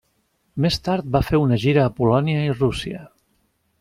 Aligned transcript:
Més 0.65 0.77
tard 0.87 1.11
van 1.15 1.27
fer 1.27 1.41
una 1.43 1.59
gira 1.65 1.83
a 1.85 1.93
Polònia 1.99 2.41
i 2.47 2.57
Rússia. 2.59 3.05